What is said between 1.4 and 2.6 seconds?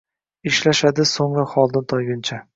holdan toyguncha.